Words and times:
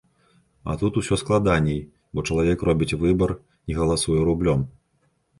А 0.63 0.71
тут 0.83 0.95
усё 1.01 1.17
складаней, 1.23 1.77
бо 2.15 2.23
чалавек 2.31 2.63
робіць 2.69 2.97
выбар 3.03 3.33
і 3.73 3.77
галасуе 3.81 4.17
рублём! 4.31 4.65